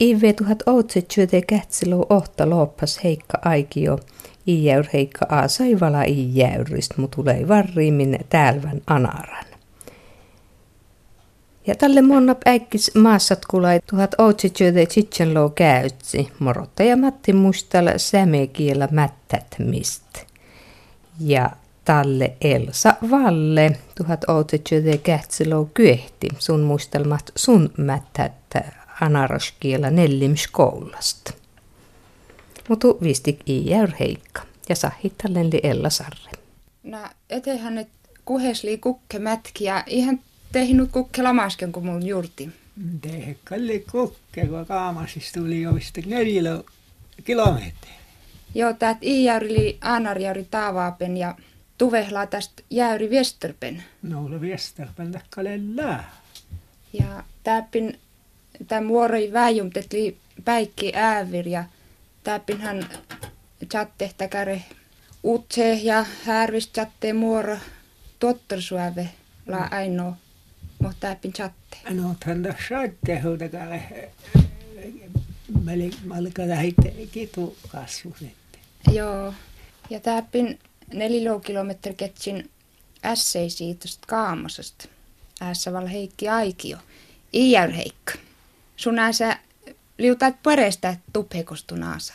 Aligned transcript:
Ive 0.00 0.32
tuhat 0.32 0.62
ootsetsyöte 0.66 1.40
kätsilou 1.42 2.06
ohta 2.10 2.50
loppas 2.50 3.04
heikka 3.04 3.38
aikio. 3.44 3.98
Iäyr 4.46 4.84
heikka 4.92 5.26
a 5.28 5.48
saivala 5.48 6.02
iäyrist, 6.02 6.96
mu 6.96 7.08
tulee 7.08 7.48
varriimin 7.48 8.18
täälvän 8.28 8.80
anaran. 8.86 9.44
Ja 11.66 11.74
tälle 11.74 12.02
monna 12.02 12.36
äikkis 12.46 12.94
maassat 12.94 13.46
kulai 13.46 13.80
tuhat 13.90 14.14
ootsetsyöte 14.18 14.86
tsitsenlou 14.86 15.50
käytsi. 15.50 16.28
Morottaja 16.38 16.96
Matti 16.96 17.32
muistella 17.32 17.90
sämekielä 17.96 18.88
mättätmist. 18.90 20.24
Ja 21.20 21.50
talle 21.84 22.32
Elsa 22.40 22.94
Valle, 23.10 23.76
tuhat 23.94 24.24
ootsetsyöte 24.28 24.98
kätsilou 24.98 25.70
kyehti. 25.74 26.28
Sun 26.38 26.60
muistelmat 26.60 27.32
sun 27.36 27.70
mättät 27.76 28.39
anaraskiela 29.00 29.90
nellimskoulasta. 29.90 31.32
Mutu 32.68 32.98
vistik 33.02 33.48
i 33.48 33.70
jäyr 33.70 33.90
heikka 34.00 34.42
ja 34.68 34.76
sahittallen 34.76 35.50
Ella 35.62 35.90
Sarre. 35.90 36.30
No 36.82 36.98
etehän 37.30 37.74
nyt 37.74 37.88
kuhesli 38.24 38.78
kukke 38.78 39.18
mätki 39.18 39.64
ja 39.64 39.84
ihan 39.86 40.20
tehnyt 40.52 40.90
kukke 40.90 41.22
lamasken 41.22 41.72
kuin 41.72 41.86
mun 41.86 42.06
juurti. 42.06 42.48
Tehe 43.00 43.36
kalli 43.44 43.84
kukke, 43.92 44.46
kun 44.46 44.66
kaamasis 44.66 45.32
tuli 45.32 45.62
jo 45.62 45.74
vista 45.74 46.00
neljä 46.06 46.62
kilometriä. 47.24 48.00
Joo, 48.54 48.72
täät 48.72 48.98
i-jäyri 49.02 49.78
aanarjäyri 49.80 50.46
taavaapen 50.50 51.16
ja 51.16 51.34
tuvehlaa 51.78 52.26
tästä 52.26 52.62
jäyri 52.70 53.08
Westerpen. 53.08 53.82
No, 54.02 54.24
oli 54.24 54.38
Westerpen 54.38 55.12
takkalle 55.12 55.60
Ja 56.92 57.22
täppin 57.42 57.98
tämä 58.68 58.86
muoroi 58.86 59.32
väijumtetli 59.32 60.16
päikki 60.44 60.92
äävir 60.94 61.48
ja 61.48 61.64
täppinhän 62.24 62.86
chatte 63.70 64.10
täkäre 64.18 64.62
utse 65.24 65.72
ja 65.72 66.06
härvis 66.24 66.72
chatte 66.72 67.12
muoro 67.12 67.56
tottersuave 68.18 69.08
la 69.46 69.56
mm. 69.56 69.68
aino 69.70 70.16
mo 70.78 70.92
täppin 71.00 71.32
chatte. 71.32 71.76
No 71.90 72.14
tanda 72.24 72.54
chatte 72.68 73.20
huutakale 73.20 73.82
malka 76.04 76.48
lähitte 76.48 76.94
kitu 77.12 77.56
kasvu 77.68 78.14
sitten. 78.18 78.60
Joo. 78.92 79.34
Ja 79.90 80.00
täppin 80.00 80.58
nelilo 80.94 81.40
kilometri 81.40 81.94
ketsin 81.94 82.50
ässei 83.04 83.50
siitä 83.50 83.88
kaamasesta. 84.06 84.88
Ässä 85.42 85.80
heikki 85.80 86.28
aikio. 86.28 86.78
Iär 87.34 87.70
heikka 87.70 88.12
sun 88.80 88.96
sä 89.12 89.38
liutat 89.98 90.42
paresta 90.42 90.96
tuphekostunaasa. 91.12 92.14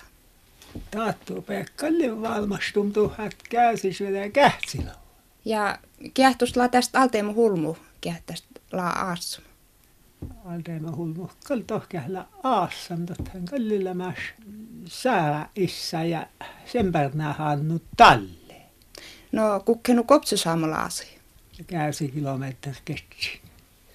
Taattu 0.92 1.42
pekkalle 1.42 2.22
valmastum 2.22 2.94
tuhat 2.94 3.36
käsi 3.50 3.94
syödä 3.94 4.30
kähtsillä. 4.30 4.96
Ja 5.46 5.80
la 6.56 6.68
tästä 6.68 7.02
alteemu 7.02 7.34
hulmu 7.34 7.76
kähtästä 8.02 8.48
la 8.72 8.90
aassu. 8.90 9.42
Alteemu 10.46 10.96
hulmu 10.96 11.30
kaltoh 11.48 11.88
kählä 11.90 12.26
aassam 12.44 13.06
tothan 13.06 13.46
kallilla 13.46 13.94
mäs 13.94 14.18
sää 14.88 15.50
issa 15.56 16.04
ja 16.04 16.28
sen 16.66 16.92
pärnää 16.92 17.34
hannu 17.34 17.82
talle. 17.98 18.56
No 19.32 19.62
kukkenu 19.66 20.04
kopsu 20.04 20.38
saamalaasi. 20.38 21.08
Käsi 21.68 22.08
kilometri 22.08 22.74
ketsi. 22.86 23.42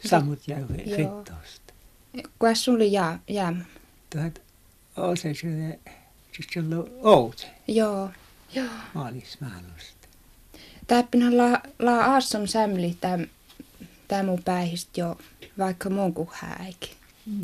Samut 0.06 0.48
ja 0.48 0.56
fittosta. 0.96 1.59
Kuka 2.12 2.54
sulle 2.54 2.84
jää, 2.84 3.18
jää? 3.28 3.64
Tuhat 4.10 4.42
ose 4.96 5.34
se, 5.34 5.78
se 6.52 6.60
on 6.60 6.90
oute. 7.02 7.46
Joo, 7.68 8.10
joo. 8.54 8.66
Maalismaanusta. 8.94 10.08
Täppinhän 10.86 11.36
la, 11.36 11.60
la 11.78 12.04
aassam 12.04 12.46
sämli 12.46 12.96
täm, 13.00 13.26
täm 14.08 14.26
mun 14.26 14.42
päihist 14.42 14.96
jo, 14.96 15.18
vaikka 15.58 15.90
mun 15.90 16.14
kuin 16.14 16.28
häikin. 16.32 16.90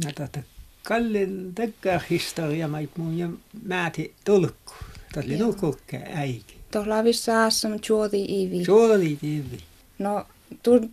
No 0.04 0.12
tota, 0.14 0.40
kallin 0.82 1.54
tekkaa 1.54 2.00
historia, 2.10 2.68
mä 2.68 2.78
mun 2.96 3.18
jo 3.18 3.28
määti 3.62 4.14
tulkku. 4.24 4.72
Tuolla 5.14 5.28
oli 5.28 5.38
nukukke 5.38 6.02
äiki. 6.14 6.56
Tuolla 6.70 7.04
vissa 7.04 7.42
aassam 7.42 7.78
juoti 7.88 8.24
ivi. 8.24 8.64
Juoti 8.66 9.18
ivi. 9.22 9.62
No, 9.98 10.26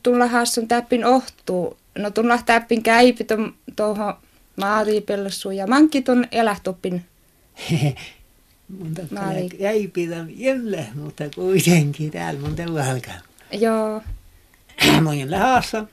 tulla 0.04 0.30
aassam 0.34 0.68
täppin 0.68 1.06
ohtuu 1.06 1.78
no 1.98 2.12
tuon 2.12 2.28
lähtääppin 2.28 2.84
käypi 2.84 3.26
tuohon 3.76 4.14
maariipellassuun 4.56 5.56
ja 5.56 5.68
manki 5.68 6.02
tuon 6.02 6.28
elähtoppin. 6.32 7.06
Mutta 8.80 9.02
käypi 9.60 10.10
jälle, 10.36 10.88
mutta 10.96 11.24
kuitenkin 11.36 12.12
täällä 12.12 12.40
mun 12.40 12.56
alkaa. 12.90 13.14
Joo. 13.52 14.02
Mun 15.04 15.32
lähassa 15.32 15.86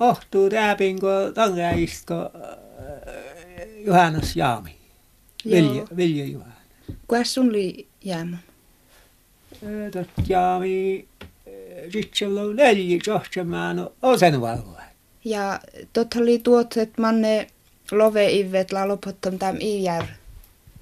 ohtuu 0.00 0.48
rääpin, 0.48 1.00
kun 1.00 1.34
tangaistko 1.34 2.14
äh, 2.14 3.66
Juhannus 3.86 4.36
Jaami. 4.36 4.76
Vilja, 5.50 5.86
Vilja 5.96 6.24
Juhannus. 6.24 6.56
Kuka 7.08 7.24
sun 7.24 7.48
oli 7.48 7.86
jäämä? 8.04 8.38
Tot 9.92 10.28
Jaami, 10.28 11.08
sitten 11.92 12.38
on 12.38 12.56
neljä 12.56 12.98
johtamaan 13.06 13.90
osenvalvoa. 14.02 14.75
Ja 15.26 15.60
tot 15.92 16.14
oli 16.16 16.38
tuot, 16.38 16.76
että 16.76 17.02
manne 17.02 17.46
love 17.92 18.32
ivet 18.32 18.72
la 18.72 18.88
lopottom 18.88 19.38
tam 19.38 19.56
iär 19.60 20.04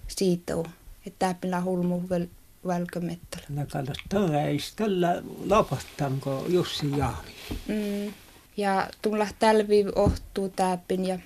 siitou. 0.09 0.67
Että 1.07 1.27
täpillä 1.27 1.61
hulmu 1.61 2.03
vel, 2.09 2.27
välkömettällä. 2.67 3.47
No 3.49 3.67
kallas 3.67 3.97
toreis 4.09 4.73
tällä 4.77 5.23
lopottam 5.47 6.21
ko 6.21 6.47
Jussi 6.49 6.91
Jaami. 6.97 7.35
Mm. 7.69 8.13
Ja 8.57 8.89
tulla 9.03 9.27
tälvi 9.39 9.85
ohtuu 9.97 10.49
täpin 10.49 11.07
ja 11.07 11.19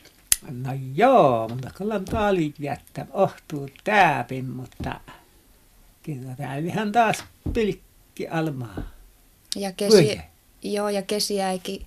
No 0.51 0.71
joo, 0.95 1.49
mutta 1.49 1.71
kallan 1.75 2.05
taalit 2.05 2.55
jättä 2.59 3.07
ohtuu 3.13 3.69
täpin, 3.85 4.51
mutta 4.51 5.01
kyllä 6.03 6.35
täällähän 6.37 6.93
taas 6.93 7.25
pilkki 7.53 8.29
almaa. 8.29 8.83
Ja 9.57 9.73
kesi, 9.73 10.21
joo, 10.63 10.89
ja 10.89 11.03
kesiäikin 11.03 11.87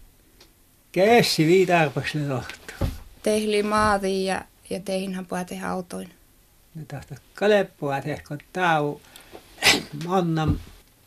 Käsi 0.92 1.48
viitarpas 1.48 2.16
ne 2.16 2.28
tohtuu. 2.28 2.88
Tehli 3.24 3.64
maati 3.64 4.26
ja, 4.26 4.46
ja 4.70 4.80
teihinhän 4.80 5.26
puhua 5.26 5.44
tehdä 5.44 5.68
autoin. 5.68 6.10
Ne 6.76 6.86
tahto 6.86 7.16
kaleppoa 7.36 8.02
tehkö 8.02 8.38
tau 8.54 9.02
monnam 10.08 10.58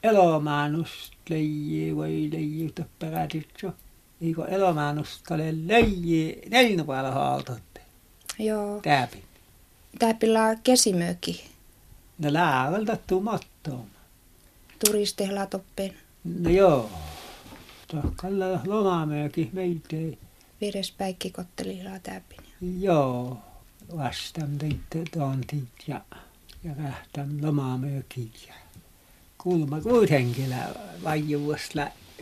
elomaanust 0.03 1.12
leiji 1.31 1.97
vai 1.97 2.28
leiji 2.33 2.73
topperätitso. 2.75 3.73
Eikö 4.21 4.44
elomaanust 4.44 5.23
kale 5.23 5.55
leiji 5.67 6.43
nelinupalla 6.50 7.11
haaltotte. 7.11 7.81
Joo. 8.39 8.81
Täpin. 8.83 9.23
Täpillä 9.99 10.56
kesimöki. 10.62 11.50
No 12.19 12.33
läävältä 12.33 12.99
tuu 13.06 13.21
mattoon. 13.21 13.87
Turistehla 14.87 15.47
toppeen. 15.47 15.94
No 16.25 16.50
joo. 16.50 16.91
Kalla 18.16 18.60
lomamööki 18.66 19.50
meitä 19.53 19.97
ei. 19.97 20.19
Vires 20.60 20.93
päikki 20.93 21.31
kotteli 21.31 21.81
täpin. 22.03 22.38
Joo, 22.81 23.38
vastaan 23.97 24.59
teitte 24.59 25.03
tontit 25.19 25.69
ja, 25.87 26.00
ja 26.65 26.72
lähtän 26.78 27.38
lomamöökit 27.43 28.47
ja 28.49 28.55
kulma 29.38 29.81
kuitenkin 29.81 30.55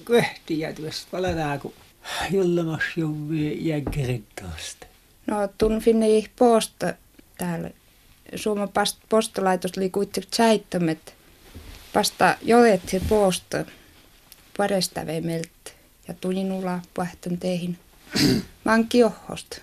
köhti 0.05 0.59
ja 0.59 0.73
tuosta 0.73 1.09
palataan 1.11 1.61
kun 1.61 1.73
julmas 2.31 2.83
juvi 2.97 3.69
ja 3.69 3.77
tuosta. 4.41 4.87
No 5.27 5.49
tun 5.59 5.81
finne 5.81 6.07
posta 6.39 6.95
täällä. 7.39 7.71
Suomen 8.37 8.69
postolaitos 9.09 9.73
oli 9.77 9.91
kuitenkin 9.91 10.33
säittömet. 10.35 11.15
Pasta 11.93 12.37
jolet 12.43 12.89
se 12.89 13.01
posta 13.09 13.65
paresta 14.57 15.05
meiltä 15.05 15.62
ja 16.09 16.15
tulin 16.15 16.53
ulla 16.53 16.81
pahtun 16.97 17.39
teihin 17.39 17.79
vanki 18.67 19.05
ohosta. 19.05 19.57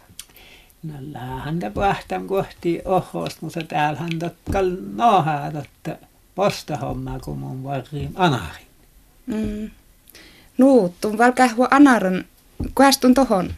No 0.84 1.20
häntä 1.46 1.72
pahtan 1.72 2.28
kohti 2.28 2.82
ohosta, 2.86 3.40
mutta 3.42 3.64
täällä 3.64 4.00
häntä 4.00 4.32
nohaa 4.96 5.52
totta 5.52 6.08
postahommaa 6.36 7.20
kun 7.20 7.40
mun 7.40 7.64
varriin 7.64 8.12
anarin. 8.16 8.68
Mm. 9.26 9.70
No, 10.58 10.94
tuon 11.02 11.18
valkähua 11.18 11.68
anaran, 11.72 12.26
kuhastun 12.76 13.14
tohon 13.14 13.54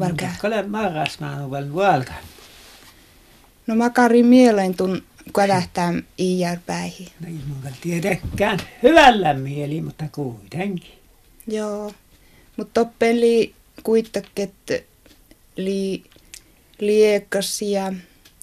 valkäh? 0.00 0.38
Kale 0.38 0.62
marras 0.62 1.20
mä 1.20 1.40
oon 1.40 1.50
vielä 1.50 2.04
No 3.66 3.76
makari 3.76 4.22
mieleen 4.22 4.74
tun 4.74 5.02
kälähtää 5.34 5.92
iijärpäihin. 6.18 7.08
No 7.20 7.28
ei 7.28 7.38
mun 7.48 7.72
tiedäkään 7.80 8.58
hyvällä 8.82 9.34
mieli, 9.34 9.80
mutta 9.80 10.04
kuitenkin. 10.12 10.99
Joo, 11.46 11.92
mutta 12.56 12.80
toppen 12.84 13.20
li 13.20 13.54
kuittaket 13.82 14.52
li 15.56 16.02
liekas 16.80 17.62
ja, 17.62 17.92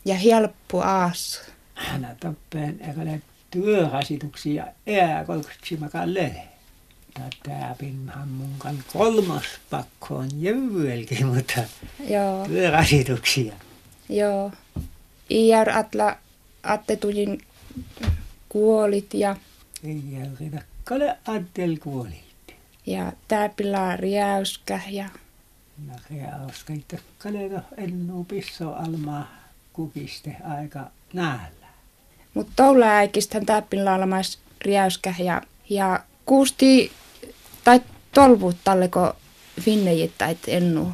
ja 0.06 0.16
helppo 0.16 0.82
aas. 0.82 1.42
Hän 1.76 2.18
tappeen 2.20 2.80
eikä 2.82 3.20
työrasituksia 3.52 4.68
ää 5.02 5.26
kolkutsi 5.26 5.78
makaan 5.78 6.14
lele. 6.14 6.42
Tätä 7.14 7.76
pinhan 7.80 8.28
munkan 8.28 8.84
kolmas 8.94 9.44
pakko 9.70 10.16
on 10.16 10.30
jyvyelkin, 10.42 11.26
mutta 11.28 11.62
Joo, 12.10 12.48
työrasituksia. 12.48 13.54
joo. 14.10 14.52
Iär 15.32 15.70
atla 15.78 16.18
attetujin 16.64 17.42
kuolit 18.50 19.14
ja, 19.14 19.36
Ei 19.84 20.02
jäyritä 20.12 20.62
kale 20.84 21.18
antel 21.28 21.78
kuoli. 21.78 22.27
Ja 22.88 23.12
täpillä 23.28 23.98
riäyskä 23.98 24.80
ja 24.90 25.10
No 25.88 25.94
reauska 26.10 26.74
itse 26.74 27.00
kalero 27.18 27.60
ennu 27.78 28.24
pisso 28.24 28.74
alma 28.74 29.28
kukiste 29.74 30.36
aika 30.44 30.80
näällä. 31.14 31.68
Mutta 32.34 32.54
tuolla 32.56 32.86
äikistä 32.86 33.42
täppin 33.46 33.86
laalamais 33.86 34.40
riäyskä 34.62 35.14
ja, 35.20 35.42
ja 35.70 36.00
kuusti 36.26 36.92
tai 37.64 37.82
tolvuut 38.14 38.58
talleko 38.64 39.16
finnejit 39.62 40.12
tai 40.18 40.38
ennu. 40.48 40.92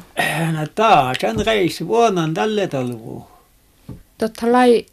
No 0.52 0.66
taas 0.74 1.16
on 1.28 1.46
reis 1.46 1.86
vuonan 1.86 2.34
tälle 2.34 2.66
tolvu. 2.66 3.28
Totta 4.18 4.52
lai 4.52 4.86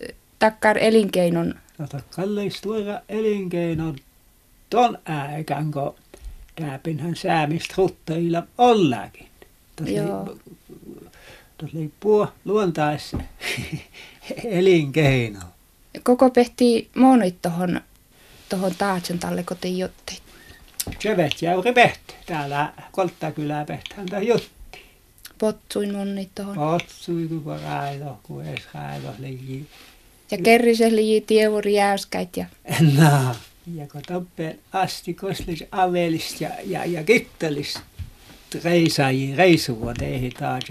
eh, 0.00 0.14
takkar 0.38 0.78
elinkeinon. 0.78 1.54
Tota 1.76 2.00
kalleis 2.16 2.60
tuoda 2.60 3.00
elinkeinon 3.08 3.96
ton 4.70 4.98
äikän, 5.04 5.72
kun 5.72 5.94
täpinhän 6.56 7.16
säämistä 7.16 7.74
rutteilla 7.76 8.42
ollakin. 8.58 9.26
Joo. 9.86 10.36
Tuossa 11.58 11.78
liippuu 11.78 12.26
luontais 12.44 13.12
elinkeino. 14.44 15.40
Koko 16.02 16.30
pehti 16.30 16.90
monit 16.96 17.42
tohon, 17.42 17.80
tohon 18.48 18.74
taatsen 18.78 19.18
talle 19.18 19.42
kotiin 19.42 19.78
jotti. 19.78 20.18
Sevet 20.98 21.42
jäuri 21.42 21.72
pehti. 21.72 22.14
Täällä 22.26 22.72
Kolttakylä 22.92 23.64
pehtään 23.64 24.06
tämä 24.06 24.22
jutti. 24.22 24.82
Potsuin 25.38 25.94
monit 25.94 26.30
tohon. 26.34 26.58
Otsui 26.58 27.28
kun 27.44 27.60
railo, 27.60 28.18
kun 28.22 28.44
edes 28.44 28.62
railo 28.74 29.14
liii. 29.18 29.66
Ja 30.30 30.38
kerrisen 30.38 30.96
lii 30.96 31.20
tievu 31.20 31.60
riäyskäit 31.60 32.36
ja 32.36 32.46
No, 32.98 33.34
ja 33.66 33.86
kun 33.86 34.02
toppeen 34.08 34.58
asti 34.72 35.14
koslis 35.14 35.64
avelist 35.72 36.40
ja, 36.40 36.50
ja, 36.64 36.84
ja 36.84 37.04
kittelist 37.04 37.80
reisaajiin 38.64 39.36
reisua 39.36 39.94
teihin 39.94 40.32
taas 40.32 40.64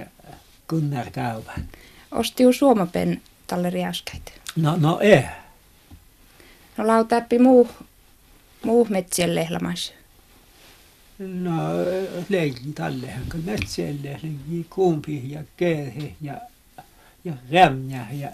kunnar 0.69 1.11
kaupan. 1.11 1.67
ostiu 2.11 2.53
suomapen 2.53 3.21
talle 3.47 3.69
riäyskäit. 3.69 4.33
No, 4.55 4.77
no 4.77 4.99
ei. 4.99 5.23
No 6.77 6.88
lautäppi 6.88 7.39
muu, 7.39 7.69
muu 8.65 8.88
metsien 8.89 9.35
lehlamais. 9.35 9.93
No, 11.19 11.51
leiji 12.29 12.73
tallehan, 12.75 13.23
kun 13.31 13.43
metselle 13.45 14.19
leiji 14.23 14.65
kumpi 14.69 15.31
ja 15.31 15.43
kerhe 15.57 16.15
ja, 16.21 16.33
ja 17.25 17.33
rämjä 17.51 18.07
ja 18.11 18.29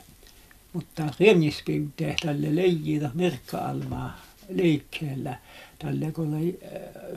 mutta 0.74 1.04
remjispyyteen 1.20 2.16
tälle 2.22 2.56
leijitä 2.56 3.10
merkka-almaa 3.14 4.27
liikkeellä 4.50 5.38
tälle 5.80 6.12
kun 6.12 6.34
oli 6.34 6.60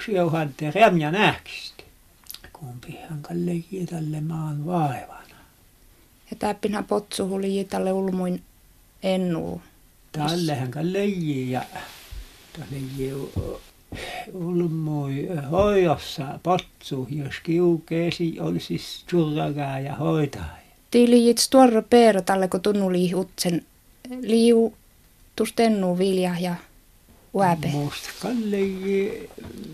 sieuhante 0.05 0.71
rämjä 0.71 1.11
nähkistä. 1.11 1.85
Kumpihan 2.53 3.23
leiji 3.31 3.87
tälle 3.87 4.21
maan 4.21 4.67
vaivana. 4.67 5.21
Ja 6.31 6.37
täppinhän 6.39 6.85
potsu 6.85 7.41
lii 7.41 7.65
talle 7.65 7.93
ulmuin 7.93 8.43
ennuu. 9.03 9.63
Tallehan 10.13 10.71
leiji 10.83 11.51
ja 11.51 11.63
leiji 12.71 13.13
ulmui 14.33 15.29
hoidossa 15.51 16.39
potsu, 16.43 17.09
jos 17.11 17.35
kiukeesi 17.43 18.37
olisi 18.41 18.67
siis 18.67 19.05
churragaa 19.09 19.81
ja 19.81 19.95
hoitaa. 19.95 20.59
Tiilijit 20.91 21.47
tuorro 21.51 21.83
peero 21.83 22.23
talle 22.23 22.49
kun 22.49 22.61
tunnu 22.61 22.93
lii 22.93 23.15
utsen 23.15 23.67
liu 24.21 24.75
tustennu 25.37 25.99
vilja 25.99 26.35
ja 26.41 26.55
uäpe. 27.35 27.69
Musta 27.69 28.09
kalleji 28.23 29.31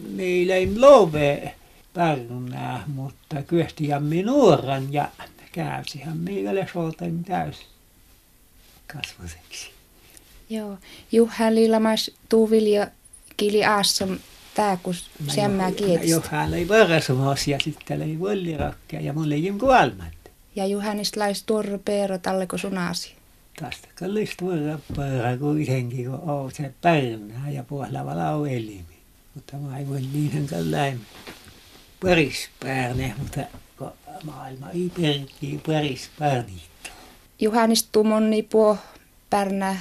meillä 0.09 0.55
ei 0.55 0.79
love 0.79 1.55
pärnää, 1.95 2.85
mutta 2.87 3.43
kyhtiämme 3.43 4.23
nuoran 4.23 4.93
ja 4.93 5.09
käysihän 5.53 6.17
meillä 6.17 6.67
soltain 6.73 7.25
täys 7.25 7.57
kasvuseksi. 8.87 9.71
Joo. 10.51 10.79
Juhä 11.13 11.55
liilamais 11.55 12.15
tuu 12.29 12.51
vilja 12.51 12.87
kili 13.37 13.65
aassam 13.65 14.19
tää 14.55 14.79
kun 14.83 14.95
semmää 15.29 15.73
kietstä. 15.73 16.07
Johan 16.07 16.55
ei 16.55 16.69
varasumas 16.69 17.49
ja 17.49 17.59
sitten 17.65 18.03
ei 18.03 18.21
vollirakkia 18.21 19.01
ja 19.01 19.13
mulle 19.13 19.35
ei 19.35 19.53
kuolmat. 19.61 20.15
Ja 20.57 20.67
Juhanista 20.67 21.21
lais 21.21 21.43
tuorro 21.43 21.79
peero 21.79 22.19
talle 22.19 22.47
kun 22.47 22.59
sunasi. 22.59 23.09
Tästä 23.09 23.16
kallis 23.95 24.31
tuoda 24.39 24.79
pöydä 24.97 25.37
kuitenkin, 25.37 26.07
kun 26.07 26.21
on 26.21 26.53
se 26.53 26.75
pärnää 26.83 27.51
ja 27.51 27.63
puolella 27.63 28.31
on 28.31 28.49
elimi. 28.49 28.97
Mutta 29.35 29.57
mä 29.57 29.79
ei 29.79 29.89
voi 29.89 30.01
niinhän 30.01 30.47
kalläin 30.47 31.01
paris 32.03 32.49
pärne, 32.61 33.15
mutta 33.19 33.41
kun 33.79 33.93
maailma 34.25 34.71
ei 34.71 34.93
perkii 35.01 35.61
paris 35.67 36.11
pärniittä. 36.19 36.91
Juhanista 37.41 37.89
tuu 37.93 38.05
monni 38.05 38.43
puo 38.43 38.79
pärnä 39.31 39.77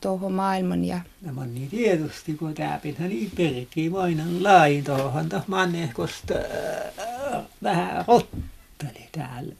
tuohon 0.00 0.32
maailman 0.32 0.84
ja 0.84 1.00
Ja 1.22 1.32
moni 1.32 1.68
tietysti, 1.70 2.34
kun 2.34 2.54
täpinhän 2.54 3.10
ei 3.10 3.30
perkii 3.36 3.90
mainan 3.90 4.42
lain 4.42 4.84
tuohon, 4.84 5.28
tuohon 5.28 5.48
mannehkosta 5.48 6.34
äh, 6.34 7.42
vähän 7.62 8.04
rotteli 8.08 9.08
täällä. 9.12 9.54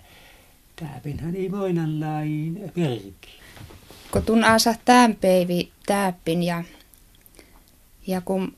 Täpinhän 0.77 1.37
ei 1.37 1.49
mainan 1.49 2.01
lain 2.01 2.73
perkii. 2.75 3.39
Kun 4.11 4.23
tun 4.23 4.45
asa 4.45 4.75
tämän 4.85 5.15
peivi 5.15 5.73
täppin 5.87 6.43
ja, 6.43 6.65
ja 8.07 8.21
kun 8.21 8.57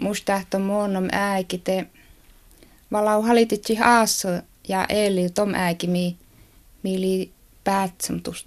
musta 0.00 0.40
on 0.54 0.62
muonnom 0.62 1.08
äiki 1.12 1.58
te 1.58 1.86
valau 2.92 3.22
halititsi 3.22 3.78
aassa 3.78 4.42
ja 4.68 4.86
eli 4.88 5.30
tom 5.30 5.54
äiki 5.54 5.86
mi 5.86 6.16
mili 6.82 7.30
päätsamtust. 7.64 8.46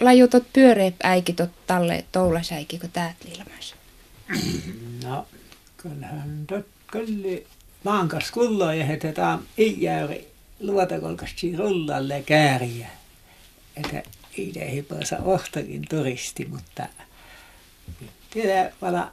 Lajutot 0.00 0.44
pyöreä 0.52 0.92
äiki 1.02 1.32
tot 1.32 1.50
talle 1.66 2.04
toulasäiki, 2.12 2.78
kun 2.78 2.90
täät 2.92 3.16
liilamas. 3.24 3.74
No, 5.04 5.26
kyllähän 5.76 6.44
tot 6.46 6.66
kyllä 6.86 7.38
maankas 7.84 8.30
kulloa 8.30 8.74
ja 8.74 8.84
hetetään 8.84 9.38
iäyri 9.58 10.28
luotakolkasti 10.60 11.56
rullalle 11.56 12.22
kääriä. 12.26 12.88
Että 13.76 14.02
itse 14.36 14.70
hipansa 14.70 15.16
ohtakin 15.24 15.82
turisti, 15.90 16.44
mutta 16.44 16.86
tiedä 18.30 18.72
vala 18.82 19.12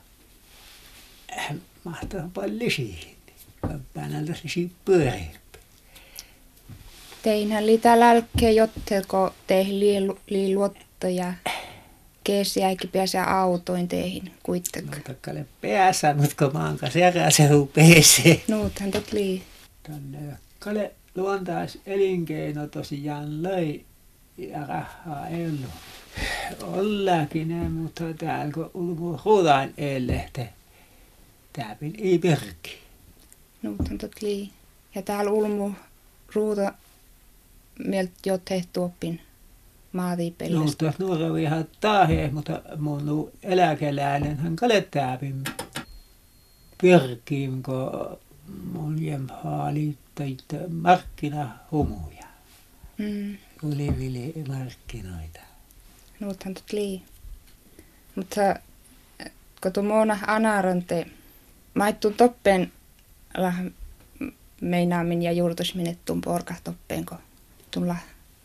mahtaa 1.84 2.30
paljon 2.34 2.60
lisiin. 2.60 3.16
Päänältä 3.94 4.34
lisi 4.44 4.72
pyöreämpi. 4.86 5.38
Teinhän 7.24 7.66
liitä 7.66 8.00
lälkkeä 8.00 8.52
jotteko 8.52 9.34
teihin 9.48 9.80
liiluotto 10.30 11.08
ja 11.08 11.34
keesiäkin 12.24 12.90
pääsee 12.90 13.22
autoin 13.22 13.88
teihin 13.88 14.26
No 14.26 14.32
kuitenkaan. 14.44 15.04
takkale 15.04 15.46
päässä, 15.62 16.14
mutta 16.14 16.36
kun 16.46 16.54
maankas 16.54 16.96
järäsehu 16.96 17.66
pesee. 17.66 18.42
Nuuthan 18.48 18.92
tot 18.92 19.12
lii. 19.14 19.44
Tänne 19.84 20.20
kale 20.60 20.92
luontais 21.16 21.80
elinkeino 21.86 22.68
tosiaan 22.68 23.44
löi 23.44 23.86
ja 24.38 24.66
rahaa 24.66 25.28
ei 25.28 25.46
ollut. 25.46 25.72
Ollakin 26.62 27.48
ne, 27.48 27.70
mutta 27.70 28.04
täällä 28.18 28.54
kun 28.54 28.72
ulmu 28.74 29.20
ruudain 29.26 29.74
eellehte, 29.78 30.50
täpin 31.54 31.94
ei 31.98 32.20
perki. 32.20 32.78
Nuuthan 33.62 33.98
tot 33.98 34.22
lii. 34.22 34.52
Ja 34.96 35.02
täällä 35.02 35.32
ulmu 35.32 35.72
ruuta 36.36 36.74
mieltä 37.86 38.14
jo 38.26 38.38
tehty 38.38 38.80
oppin 38.80 39.22
maatiipelissä. 39.94 40.60
No, 40.60 40.72
tuossa 40.78 41.04
nuora 41.04 41.38
ihan 41.38 41.66
taahe, 41.82 42.30
mutta 42.34 42.62
mun 42.78 43.32
eläkeläinen 43.44 44.38
hän 44.38 44.56
kale 44.56 44.88
täpin 44.92 45.44
perkiin, 46.82 47.64
kun 47.64 48.18
mun 48.74 49.04
jemhaali 49.04 49.98
teit 50.16 50.44
markkinahumuja. 50.70 52.26
Mm. 52.98 53.38
Olivili 53.64 54.34
markkinoita. 54.48 55.40
Nuuthan 56.20 56.54
tot 56.54 56.72
lii. 56.72 57.04
Mutta 58.16 58.42
kun 59.62 59.74
tuo 59.74 59.84
muona 59.84 60.20
anarante, 60.28 61.08
maittun 61.74 62.14
toppen 62.14 62.72
meinaamin 64.62 65.22
ja 65.22 65.32
juurtusminet 65.32 66.06
tuun 66.06 66.22
porkahtoppeen, 66.22 67.06
kun 67.06 67.18
tulla 67.72 67.96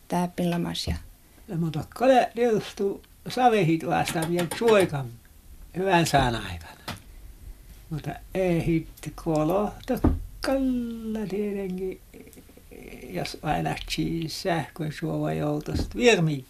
täppin 0.07 0.51
lamas 0.51 0.87
ja 0.87 0.95
No, 1.47 1.57
mutta 1.57 1.83
kale 1.89 2.31
tietysti 2.35 2.83
savehit 3.27 3.85
vastaan 3.85 4.31
vielä 4.31 4.47
suoikan 4.57 5.05
hyvän 5.77 6.07
sään 6.07 6.35
aikana. 6.35 6.99
Mutta 7.89 8.11
ei 8.33 8.65
hitti 8.65 9.13
kolohta 9.23 9.99
kalla 10.41 11.27
tietenkin, 11.29 12.01
jos 13.09 13.37
aina 13.41 13.75
sähkö 14.27 14.91
suova 14.99 15.33
joutuisi 15.33 15.83
virmi 15.95 16.45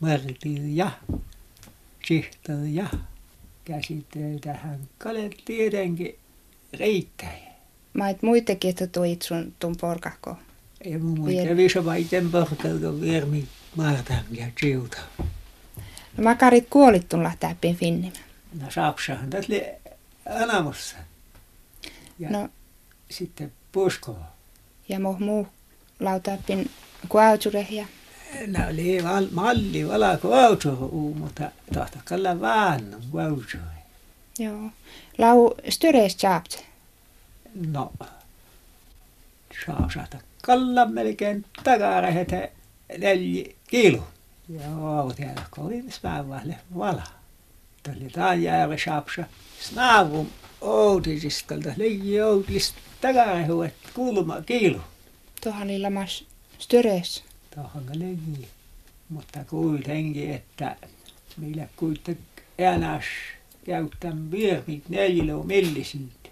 märtiin 0.00 0.76
ja 0.76 0.90
sihtoon 2.06 2.74
ja 2.74 2.86
käsiteltähän 3.64 4.78
kale 4.98 5.30
tietenkin 5.44 6.18
riittää. 6.72 7.36
mä 7.94 8.08
et 8.08 8.22
muitakin, 8.22 8.70
että 8.70 8.86
tuit 8.86 9.22
sun 9.22 9.54
tuun 9.58 9.76
porkahko. 9.80 10.36
Ei 10.80 10.98
mun 10.98 11.20
muita 11.20 11.56
viso 11.56 11.84
vaiten 11.84 12.30
porkalta 12.30 13.00
virmi 13.00 13.44
maartan 13.76 14.24
ja 14.30 14.46
chiuta. 14.60 14.98
No 16.16 16.24
makarit 16.24 16.66
kuolit 16.70 17.08
tulla 17.08 17.32
täppin 17.40 17.76
finnimä. 17.76 18.16
No 18.60 18.70
saapsahan 18.70 19.30
tässä 19.30 19.52
oli 19.52 19.64
anamussa. 20.42 20.96
Ja 22.18 22.30
No 22.30 22.48
sitten 23.10 23.52
puskoa. 23.72 24.24
ja 24.88 25.00
muu 25.00 25.16
muu 25.18 25.46
lautappin 26.00 26.70
kuautsure 27.08 27.66
ja 27.70 27.86
No 28.46 28.58
oli 28.70 29.04
val, 29.04 29.26
malli 29.32 29.88
valako 29.88 30.34
auto, 30.34 30.70
mutta 31.18 31.50
tahtakalla 31.74 32.40
vaan 32.40 32.94
auto. 32.94 33.58
joo. 34.38 34.70
Lau 35.18 35.50
styrees 35.68 36.16
chaapt. 36.16 36.56
No, 37.54 37.92
saa 39.66 39.90
saada 39.94 40.18
kalla 40.42 40.86
melkein 40.86 41.44
takarehetä 41.64 42.48
neljä 42.98 43.44
kilo. 43.66 44.08
Joo, 44.48 45.12
täällä 45.16 45.42
kovimis 45.50 46.00
päivälle 46.00 46.58
vala. 46.78 47.02
Tuli 47.82 48.10
taan 48.10 48.42
jäävä 48.42 48.76
saapsa. 48.84 49.24
Snaavun 49.60 50.28
outisiskalta 50.60 51.68
leijä 51.76 52.26
outis 52.26 52.74
takarehuet 53.00 53.74
kulma 53.94 54.42
kilo. 54.42 54.80
Tuohan 55.40 55.62
oli 55.62 55.78
lamas. 55.78 56.24
Tuohon 57.54 57.86
leijä. 57.94 58.48
Mutta 59.08 59.44
kuitenkin, 59.44 60.30
että 60.30 60.76
meillä 61.36 61.68
kuitenkin 61.76 62.24
enäs 62.58 63.04
käyttän 63.66 64.30
virmit 64.30 64.88
neljä 64.88 65.34
millisiit. 65.44 66.30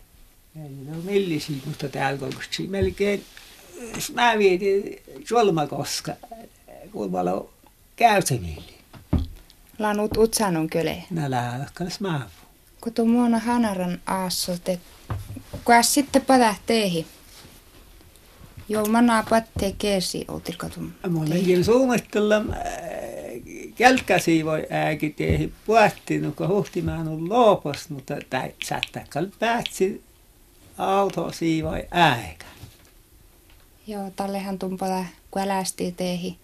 Neljä 0.54 0.94
millisiit, 1.04 1.66
mutta 1.66 1.88
täällä 1.88 2.18
kolkusti 2.18 2.66
melkein 2.66 3.24
mä 4.14 4.38
vietin 4.38 5.02
Solmakoska, 5.28 6.12
kulmalla 6.92 7.48
käytäville. 7.96 8.72
Lanut 9.78 10.16
utsanun 10.16 10.70
köle. 10.70 11.02
Nää 11.10 11.30
lähdökkäs 11.30 12.00
mä. 12.00 12.30
Kun 12.80 12.92
tuon 12.92 13.08
muona 13.08 13.38
hanaran 13.38 14.00
aassot, 14.06 14.68
et 14.68 14.80
kuas 15.64 15.94
sitten 15.94 16.22
patähteihin. 16.22 17.06
Joo, 18.68 18.86
manaa 18.86 19.24
pattee 19.30 19.74
keesi, 19.78 20.24
outilko 20.28 20.68
tuon. 20.68 20.94
Mullakin 21.08 21.64
suunnitella 21.64 22.42
kälkäsi 23.76 24.44
voi 24.44 24.66
ääki 24.70 25.10
teihin 25.10 25.52
puhuttiin, 25.66 26.32
kun 26.32 26.48
huhtimaan 26.48 27.08
on 27.08 27.28
loopos, 27.28 27.90
mutta 27.90 28.14
tai 28.30 28.54
sättäkäl 28.64 29.26
päätsi 29.38 30.02
auto 30.78 31.32
siivoi 31.32 31.88
ääkä. 31.90 32.46
Joo, 33.86 34.10
tallehan 34.16 34.58
tumpala 34.58 35.04
kuälästi 35.30 35.92
teihin. 35.92 36.36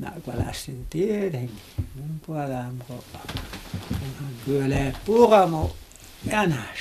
No, 0.00 0.08
kun 0.24 0.38
lähsin 0.38 0.86
tietenkin. 0.90 1.60
Mun 1.94 2.20
puolaan, 2.26 2.84
kun 2.86 3.04
kunhan 3.88 4.32
kyllä 4.44 4.92
puramo 5.04 5.76
jänäs. 6.30 6.78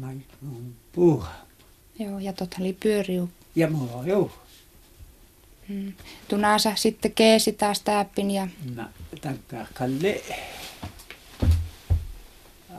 Mä 0.00 0.12
puha. 0.92 1.43
Joo, 1.98 2.18
ja 2.18 2.32
totta 2.32 2.56
oli 2.60 2.72
pyöriu. 2.72 3.30
Ja 3.54 3.70
mulla 3.70 3.92
on 3.92 4.06
juu. 4.08 4.32
Mm. 5.68 5.92
Tunaasa 6.28 6.72
sitten 6.76 7.12
keesi 7.12 7.52
taas 7.52 7.80
täppin 7.80 8.30
ja 8.30 8.48
No, 8.74 8.84
takkaakalle 9.20 10.22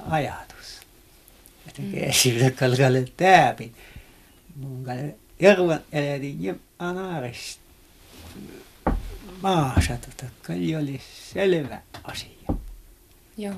ajatus. 0.10 0.80
Että 1.68 1.82
keesillä 1.92 2.52
kalkalle 2.52 3.06
tääpin. 3.18 3.76
Mun 4.56 4.84
kalle 4.84 5.16
Järvan 5.40 5.80
elätin 5.92 6.44
ja 6.44 6.56
anarist 6.80 7.60
maassa, 9.42 9.98
tota, 9.98 10.32
kalli 10.42 10.76
oli 10.76 11.02
selvä 11.34 11.82
asia. 12.04 12.30
joo. 13.38 13.56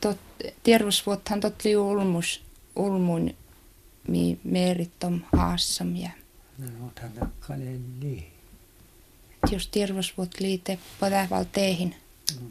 Tot, 0.00 0.18
tiervusvuothan 0.62 1.40
totli 1.40 1.76
ulmus, 1.76 2.42
ulmun 2.76 3.34
mi 4.10 4.38
merittom 4.44 5.20
haassam 5.32 5.96
ja 5.96 6.10
No, 6.58 6.90
niin. 8.00 8.26
jos 9.52 9.68
tiervusvuot 9.68 10.40
liite 10.40 10.78
potäval 11.00 11.44
teihin. 11.52 11.94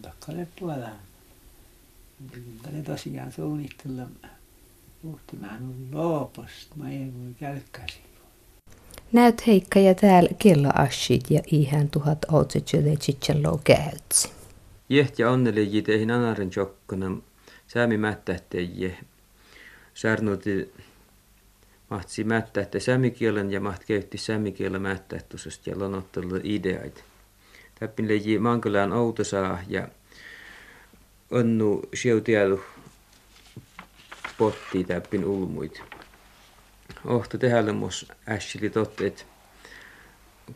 No. 0.04 0.10
Kalle 0.20 0.48
tosiaan 2.86 3.32
suunnitella 3.32 4.04
Uhtimaan 5.04 5.56
on 5.64 5.88
looposta, 5.92 6.76
mä 6.76 6.92
en 6.92 7.14
voi 7.14 7.34
kälkkäsi. 7.40 8.00
Näyt 9.12 9.48
Heikka 9.48 9.80
ja 9.80 9.96
täällä 9.96 10.30
kello 10.40 10.70
ashit 10.74 11.32
ja 11.32 11.42
ihan 11.48 11.90
tuhat 11.90 12.20
otsetsjöde 12.32 12.96
tsitsenlo 12.96 13.62
käytsi. 13.64 14.32
Jeht 14.90 15.20
ja 15.20 15.32
onneli 15.32 15.82
teihin 15.82 16.12
anaren 16.12 16.52
jokkona 16.56 17.18
säämi 17.68 17.98
mättähteje. 17.98 18.98
Särnuti 19.94 20.74
mahtsi 21.90 22.24
mättähte 22.24 22.80
sämikielen 22.80 23.52
ja 23.52 23.60
maht 23.60 23.84
käytti 23.86 24.18
sämikielen 24.18 24.82
mättähtusesta 24.82 25.70
ja 25.70 25.80
lonottelu 25.80 26.40
ideait. 26.44 27.04
Täppin 27.80 28.08
leiji 28.08 28.40
mankylään 28.40 28.94
outosaa 28.94 29.60
ja 29.68 29.88
onnu 31.32 31.82
siutielu 31.94 32.64
potti 34.38 34.84
täppin 34.84 35.26
ulmuit. 35.26 35.82
Ohto 37.06 37.38
tehälle 37.38 37.72
mus 37.72 38.12
ässili 38.30 38.72
että 39.06 39.24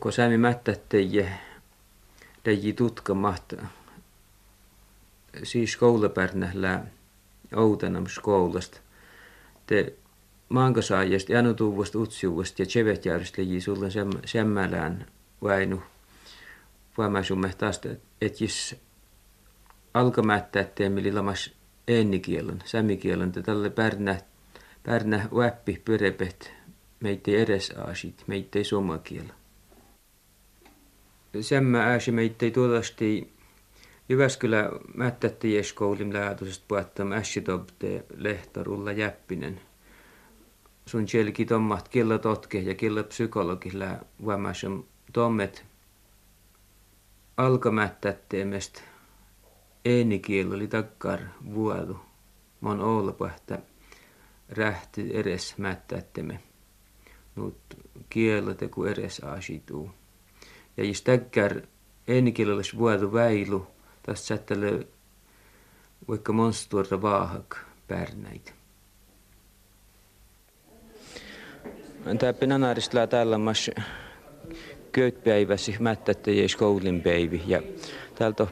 kun 0.00 0.12
sämi 0.12 0.38
mättähteje 0.38 1.32
leiji 2.44 2.72
tutka 2.72 3.14
mahtaa 3.14 3.66
siis 5.42 5.76
koulapärnählää 5.76 6.86
outanam 7.56 8.06
skoulasta. 8.06 8.80
Te 9.66 9.94
maankasaajasta, 10.48 11.32
janutuvasta, 11.32 11.98
utsiuvasta 11.98 12.62
ja 12.62 12.66
tsevetjärjestä 12.66 13.42
leji 13.42 13.60
sulle 13.60 13.88
semmälään 14.24 15.06
väinu 15.42 15.82
vaimasumme 16.98 17.50
taas, 17.58 17.80
että 18.20 18.44
jos 18.44 18.76
alkamättä, 19.94 20.60
ettei 20.60 20.90
mili 20.90 21.12
lamas 21.12 21.50
ennikielon, 21.88 22.58
sämikielon, 22.64 23.28
että 23.28 23.42
tälle 23.42 23.70
pärnä, 23.70 24.20
pärnä 24.82 25.28
väppi 25.36 25.82
pyrepet 25.84 26.52
meitä 27.00 27.30
edes 27.30 27.70
aasit, 27.70 28.24
meitä 28.26 28.58
ei 28.58 28.64
suomakielä. 28.64 29.34
Semmä 31.40 31.84
ääsi 31.84 32.12
meitä 32.12 32.46
ei 32.46 32.50
tuolasti 32.50 33.34
Jyväskylä 34.08 34.70
mättättäjäskoulin 34.94 36.12
läätusesta 36.12 36.64
puhuttam 36.68 37.12
ässitobte 37.12 38.04
lehtorulla 38.16 38.92
jäppinen. 38.92 39.60
Sun 40.86 41.08
sielläkin 41.08 41.46
tommat 41.46 41.88
killa 41.88 42.18
totke 42.18 42.58
ja 42.58 42.74
killa 42.74 43.02
psykologilla 43.02 43.86
vuomasum 44.24 44.84
tommet 45.12 45.64
alkamättätteemestä 47.36 48.80
äänikielo 49.88 50.54
oli 50.54 50.68
takkar 50.68 51.20
vuodu. 51.54 52.00
Mon 52.60 52.80
olpahta 52.80 53.58
rähti 54.48 55.10
eres 55.16 55.58
mättätteme. 55.58 56.40
Nut 57.36 57.58
kielo 58.10 58.54
teku 58.54 58.84
eres 58.84 59.20
aasituu. 59.24 59.90
Ja 60.76 60.84
jos 60.84 61.02
takkar 61.02 61.60
äänikielo 62.08 62.54
olisi 62.54 62.78
vuodu 62.78 63.12
väilu, 63.12 63.66
tästä 64.02 64.26
sättäle 64.26 64.86
vaikka 66.08 66.32
monstuorta 66.32 67.02
vaahak 67.02 67.56
pärnäitä. 67.88 68.52
Täppin 72.18 72.52
anaristella 72.52 73.06
tällä 73.06 73.38
mas 73.38 73.70
köytpäiväsi 74.92 75.76
mättättäjä 75.80 76.46
koulin 76.58 77.02
päivi 77.02 77.42
ja 77.46 77.62
täältä 78.14 78.46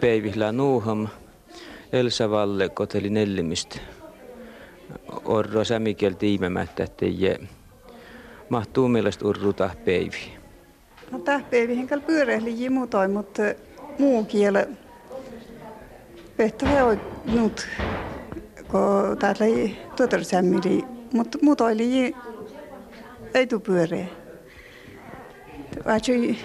päivillä 0.00 0.52
nuuham 0.52 1.08
Elsa 1.92 2.30
Valle 2.30 2.68
koteli 2.68 3.10
nellimistä 3.10 3.80
orro 5.24 5.64
samikiel 5.64 6.12
tiimemättä, 6.12 6.84
että 6.84 7.06
mahtuu 8.48 8.88
mielestä 8.88 9.26
urruta 9.26 9.70
päivi. 9.84 10.36
No 11.10 11.18
päivi 11.50 11.76
henkal 11.76 12.00
pyörähli 12.00 12.62
jimutoi, 12.62 13.08
mutta 13.08 13.42
muu 13.98 14.24
kiele 14.24 14.68
Pehtä 16.36 16.84
on 16.84 17.00
nyt, 17.24 17.68
kun 18.68 19.18
täällä 19.18 19.46
ei 19.46 19.76
tuotorsämmili, 19.96 20.84
mutta 21.42 21.64
oli 21.64 22.14
ei 23.34 23.46
tuu 23.46 23.60
pyöreä. 23.60 24.06
Vaitsui, 25.86 26.36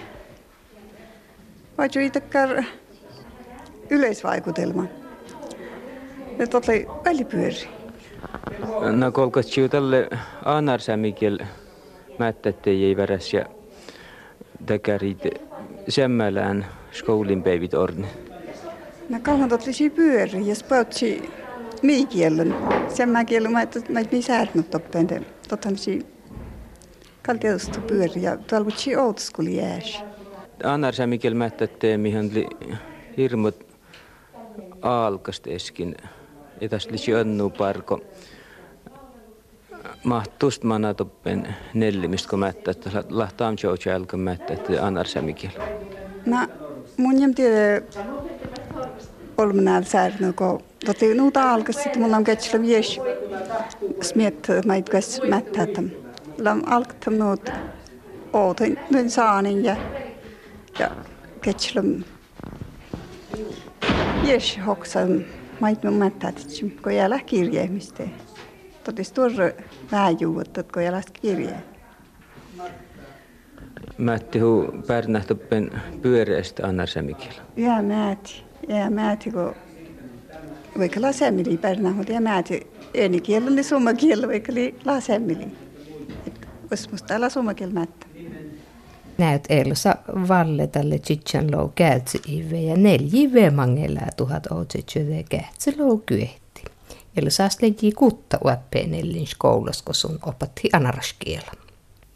vaitsui 1.78 2.10
takkar 2.10 2.62
yleisvaikutelma. 3.90 4.84
Että 6.38 6.56
oli 6.56 6.86
välipyöri. 7.04 7.68
No 8.96 9.12
kolkas 9.12 9.46
tälle 9.70 10.08
aanarsämikiel 10.44 11.38
mättätte 12.18 12.70
ei 12.70 12.96
väräs 12.96 13.34
ja 13.34 13.44
täkärit 14.66 15.22
semmälään 15.88 16.66
skoulin 16.92 17.42
päivit 17.42 17.74
orni. 17.74 18.06
No 19.08 19.18
kauan 19.22 19.48
totlisi 19.48 19.90
pyöri 19.90 20.46
ja 20.46 20.54
spautsi 20.54 21.30
miikielön. 21.82 22.54
Semmä 22.88 23.24
kielä 23.24 23.48
mä 23.48 23.62
et 23.62 23.88
mä 23.88 24.00
et 24.00 24.12
mi 24.12 24.22
säädnyt 24.22 24.70
toppen. 24.70 25.26
Totan 25.48 25.76
kaltiostu 27.30 27.80
pyöri 27.80 28.22
ja 28.22 28.36
tuolla 28.36 28.64
kutsi 28.64 28.96
outoskuli 28.96 29.56
jääs. 29.56 30.02
Aanarsämikiel 30.64 31.34
mättätte 31.34 31.96
mihin 31.96 32.34
li 32.34 32.48
hirmut 33.16 33.66
aalkasteskin. 34.82 35.96
Etäs 36.60 36.88
li 36.90 37.14
önnu 37.14 37.50
parko 37.50 38.00
mahtust 40.04 40.64
mana 40.64 40.94
toppen 40.94 41.54
nellimistä 41.74 42.30
kun 42.30 42.38
mättä, 42.38 42.70
että 42.70 43.04
lahtaam 43.10 43.56
joutsa 43.62 43.94
alka 43.94 44.16
mättä, 44.16 44.52
että 44.52 44.86
anarsämikiel. 44.86 45.52
No, 46.26 46.36
mun 46.96 47.20
jäm 47.20 47.34
tiedä 47.34 47.82
olmenääl 49.38 49.82
särnu, 49.82 50.32
kun 50.32 50.60
totti 50.86 51.14
nuuta 51.14 51.52
alkas, 51.52 51.82
sitten 51.82 52.02
mulla 52.02 52.16
on 52.16 52.24
ketsillä 52.24 52.62
vies 52.62 53.00
smiet, 54.02 54.48
mä 54.66 54.76
et 54.76 54.88
käs 54.88 55.20
mättä, 55.28 55.62
että 55.62 55.82
lam 56.40 56.62
alktam 56.66 57.14
nuut 57.14 57.50
ootin 58.32 58.78
nyt 58.90 59.10
saanin 59.10 59.64
ja, 59.64 59.76
ja 60.78 60.90
ketsillä 61.42 61.82
vies 64.22 64.58
hoksan, 64.66 65.24
mä 65.60 65.70
et 65.70 65.84
mun 65.84 65.94
mättä, 65.94 66.28
että 66.28 66.42
kun 66.82 66.94
jäällä 66.94 67.18
kirjeemistä 67.18 68.02
totis 68.84 69.12
tuossa 69.12 69.42
vähäjuutta, 69.92 70.62
kun 70.62 70.84
jalas 70.84 71.04
kirje. 71.22 71.56
Mätti 73.98 74.38
hu 74.38 74.72
pärnähtoppen 74.86 75.70
pyöreästä 76.02 76.66
annarsämikillä. 76.66 77.42
Ja 77.56 77.82
määti, 77.82 78.44
ja 78.68 78.90
määti, 78.90 79.30
kun 79.30 79.54
vaikka 80.78 81.00
lasemili 81.02 81.56
pärnähut 81.56 82.08
ja 82.08 82.20
määti 82.20 82.66
eni 82.94 83.20
kielellä 83.20 83.54
niin 83.54 83.64
summa 83.64 83.94
kielellä 83.94 84.28
vaikka 84.28 84.54
li 84.54 84.74
lasemili. 84.84 85.46
Musta 86.90 87.14
älä 87.14 87.28
summa 87.28 87.54
kielellä 87.54 87.80
mättä. 87.80 88.06
Näyt 89.18 89.44
Elsa 89.48 89.96
Valle 90.28 90.66
tälle 90.66 90.98
Chichan 90.98 91.50
lou 91.52 91.68
käytsi 91.74 92.20
ive 92.28 92.60
ja 92.60 92.76
neljä 92.76 93.32
vemangella 93.32 94.00
tuhat 94.16 94.46
outsitsjöde 94.46 95.24
käytsi 95.30 95.78
lou 95.78 96.02
kyehti. 96.06 96.64
Eli 97.16 97.30
saas 97.30 97.62
leji 97.62 97.92
kutta 97.92 98.38
uäppeenellin 98.44 99.26
skoulassa, 99.26 99.84
kun 99.84 99.94
sun 99.94 100.18
opatti 100.26 100.68
anaraskiela. 100.72 101.52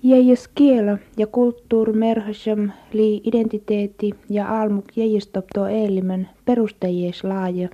Jäijäs 0.03 0.49
kiela 0.55 0.99
ja 1.17 1.27
kulttuur 1.27 1.93
merhasam 1.93 2.71
li 2.93 3.21
identiteetti 3.25 4.11
ja 4.31 4.61
almuk 4.63 4.85
jäijästopto 4.97 5.67
eelimen 5.67 6.29
perustajies 6.45 7.25
laaja. 7.25 7.69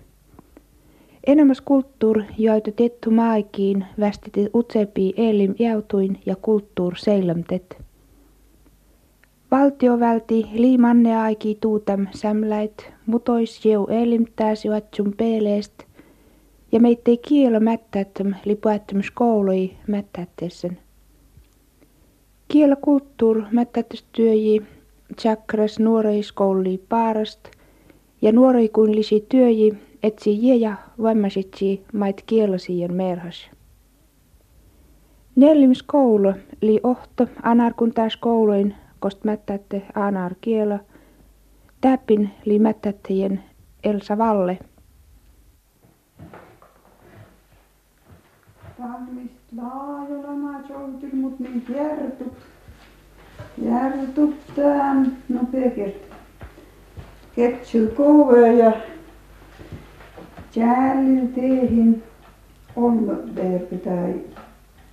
Enemmäs 1.27 1.61
kulttuur 1.61 2.23
joita 2.39 2.73
tettu 2.73 3.11
maikiin 3.11 3.85
västiti 4.01 4.51
utsepi 4.55 5.15
eelim 5.17 5.55
jäutuin 5.59 6.21
ja 6.27 6.37
kulttuur 6.37 6.97
seilamtet. 6.97 7.83
Valtio 9.51 10.01
välti 10.01 10.47
liimanne 10.53 11.17
aiki 11.17 11.59
tuutam 11.61 12.07
sämläit, 12.15 12.91
mutois 13.07 13.65
jeu 13.67 13.87
eelimtääsi 13.91 14.71
vatsum 14.71 15.13
peeleest– 15.17 15.73
ja 16.73 16.81
meitä 16.81 17.11
ei 17.11 17.17
kielo 17.17 17.61
mättättäm 17.61 18.35
lipuättämys 18.45 19.11
koului 19.11 19.71
mättättäisen. 19.87 20.79
Kielo 22.49 22.77
kulttuur 22.77 23.43
mättättästyöji 23.51 24.63
chakras 25.21 25.79
nuoreiskouli 25.79 26.83
paarast 26.89 27.41
ja 28.23 28.33
nuoreikuinlisi 28.33 29.27
työji 29.29 29.75
etsi 30.03 30.49
jeja 30.49 30.77
vammasitsi 31.03 31.85
mait 31.93 32.23
kielosien 32.27 32.95
merhas. 32.95 33.51
Neljäs 35.37 35.83
koulu 35.83 36.33
li 36.61 36.81
ohto 36.83 37.27
anarkuntaas 37.43 38.17
kouluin 38.17 38.75
kost 39.01 39.25
mättätte 39.25 39.83
anar 39.95 40.35
kielo. 40.41 40.79
Täpin 41.81 42.31
li 42.45 42.59
mättättäjien 42.59 43.43
Elsa 43.85 44.19
Valle– 44.19 44.59
Tammist 48.81 49.35
laajolla 49.57 50.33
mä 50.33 50.61
joutin, 50.69 51.17
mut 51.17 51.41
niin. 51.41 51.65
Järtup 53.63 54.35
tän. 54.57 55.17
No 55.29 55.41
pekert. 55.53 56.03
Ketsyl 57.37 57.87
kove 57.87 58.53
ja 58.53 58.73
on 62.77 63.07
verbi 63.35 63.77
tai 63.77 64.15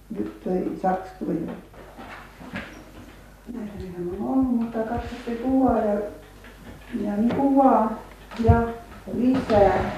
nyt 0.09 0.43
toi 0.43 0.71
sakstuja. 0.81 1.51
Näinhän 3.53 4.09
on 4.19 4.27
ollut, 4.27 4.55
mutta 4.55 4.77
katsotte 4.79 5.31
kuvaa 5.31 5.77
ja, 5.77 5.93
ja 7.03 7.17
niin 7.17 7.35
kuvaa 7.35 7.99
ja 8.43 8.67
lisää 9.13 9.91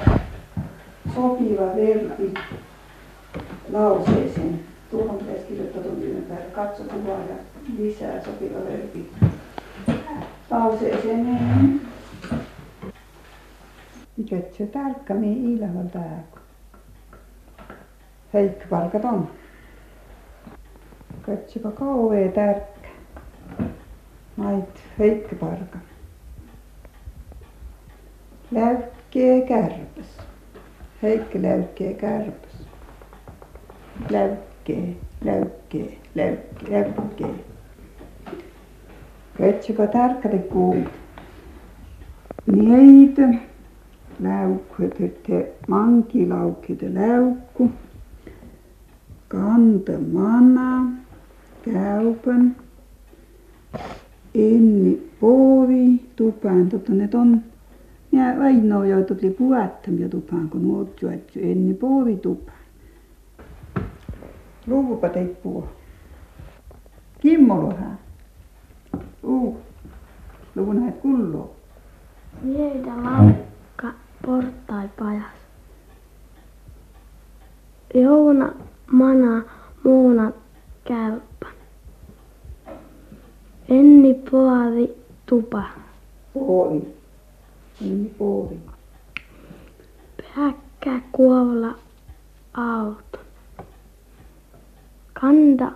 sopiva 1.15 1.75
verbi 1.75 2.33
lauseeseen. 3.71 4.59
Tuohon 4.91 5.17
pitäisi 5.17 5.45
kirjoittaa 5.47 5.83
työn 5.83 6.23
päälle. 6.29 6.45
Katso 6.45 6.83
kuvaa 6.83 7.19
ja 7.19 7.35
lisää 7.77 8.23
sopiva 8.23 8.59
verbi 8.59 9.11
lauseeseen. 10.51 11.25
Niin. 11.25 11.88
igatse 14.19 14.65
tarka 14.65 15.13
meie 15.13 15.35
iilava 15.51 15.83
päeva. 15.93 16.39
Heikki-palgad 18.33 19.03
on. 19.03 19.27
Katsipa 21.21 21.71
kauhean 21.71 22.31
tärkkä. 22.31 22.89
Mait 24.35 24.83
Heikki-palka. 24.99 25.77
Läykkiä 28.51 29.41
kärpäs. 29.47 30.17
Heikki 31.01 31.41
läykkiä 31.41 31.93
kärpäs. 31.93 32.67
Läykkiä, 34.09 34.95
läykkiä, 35.23 35.91
läykkiä, 36.15 36.69
läykkiä. 36.69 37.27
Katsipa 39.37 39.87
tarkka 39.87 40.29
te 40.29 40.37
kuulut. 40.37 40.91
Niitä. 42.51 43.48
Läukku, 44.19 44.83
että 44.83 45.33
mankilaukki 45.67 46.77
läukku. 46.93 47.71
Kanta 49.27 49.91
mana, 50.11 50.91
käypän. 51.65 52.55
Enni 54.35 55.11
povi, 55.19 56.01
tupaan, 56.15 56.69
totta 56.69 56.93
ne 56.93 57.09
on 57.13 57.41
ja 58.11 58.23
ainoa, 58.41 58.85
joita 58.85 59.15
tuli 59.15 59.31
puhuttamia 59.31 60.09
tupaan, 60.09 60.49
kun 60.49 60.61
muut 60.61 61.01
joet 61.01 61.31
enni 61.35 61.73
povi 61.73 62.17
tupaan. 62.17 62.59
Luvupa 64.67 65.09
teit 65.09 65.43
puo. 65.43 65.67
Kimmolohan. 67.21 67.97
Uu. 69.23 69.57
Luvun 70.55 70.79
näet 70.79 71.01
kulloo. 74.25 74.41
Vieitä 74.41 74.73
laukka 74.73 74.89
portai 74.89 74.89
pajas. 74.99 75.39
Jouna 77.93 78.51
mana 78.91 79.43
muuna 79.83 80.31
käyppä. 80.83 81.45
Enni 83.69 84.13
poavi 84.13 84.97
tupa. 85.25 85.63
Poovi. 86.33 86.95
Enni 87.81 88.09
poovi. 88.17 88.59
Päkkä 90.35 91.01
kuolla 91.11 91.75
auto. 92.53 93.19
kanta, 95.21 95.71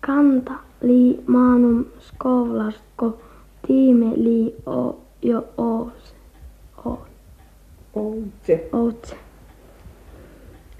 kanta 0.00 0.54
li 0.82 1.24
maanum 1.26 1.84
skovlasko 2.00 3.18
tiime 3.66 4.12
li 4.16 4.56
o, 4.66 5.00
jo 5.22 5.44
oos. 5.56 6.15
Outse. 7.96 8.68
outse. 8.72 9.16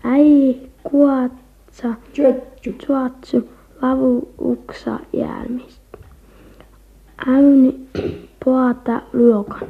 Äi 0.04 0.60
kuotsa 0.82 1.94
Tjötju. 2.12 2.74
Suotsu 2.86 3.48
lavu 3.82 4.32
uksa 4.38 4.98
jälmistä. 5.12 5.98
Äyni 7.26 7.88
poata 8.44 9.02
luokan. 9.12 9.68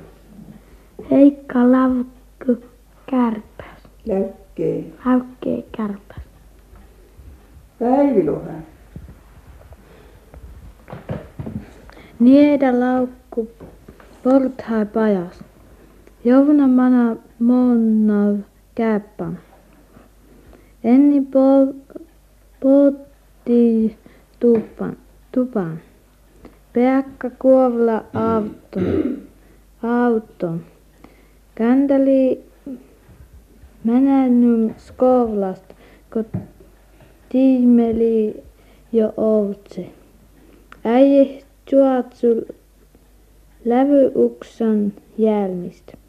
Heikka 1.11 1.73
lavkku 1.73 2.57
kärpäs. 3.11 3.83
Läkkee. 4.07 4.85
Läykkee 5.07 5.65
kärpäs. 5.77 6.23
Päivilohän. 7.79 8.67
Niedä 12.19 12.81
laukku 12.81 13.51
porthai 14.23 14.87
pajas. 14.87 15.45
Jouna 16.27 16.67
mana 16.67 17.17
monnav 17.39 18.37
käppan. 18.75 19.39
Enni 20.85 21.21
po, 21.21 21.75
potti 22.61 23.97
tupan, 24.41 24.97
tupan. 25.33 25.81
Peakka 26.73 27.31
kuovla 27.39 28.05
auto. 28.15 28.81
Auto. 29.83 30.49
Kändeli 31.55 32.45
menännym 33.85 34.75
skovlast, 34.79 35.75
kun 36.13 36.27
tiimeli 37.29 38.45
jo 38.93 39.13
outse. 39.17 39.87
Äijä 40.85 41.43
juotsu 41.73 42.55
lävyuksan 43.65 44.93
jälmistä. 45.19 46.06